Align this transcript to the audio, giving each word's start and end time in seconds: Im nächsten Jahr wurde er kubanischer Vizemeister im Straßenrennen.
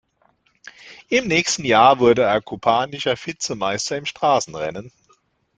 Im 1.09 1.27
nächsten 1.27 1.63
Jahr 1.63 1.99
wurde 1.99 2.23
er 2.23 2.41
kubanischer 2.41 3.15
Vizemeister 3.15 3.97
im 3.99 4.07
Straßenrennen. 4.07 4.91